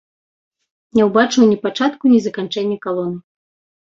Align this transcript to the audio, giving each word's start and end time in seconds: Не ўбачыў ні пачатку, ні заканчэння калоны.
Не 0.99 1.03
ўбачыў 1.09 1.43
ні 1.51 1.57
пачатку, 1.65 2.03
ні 2.13 2.19
заканчэння 2.29 2.77
калоны. 2.87 3.17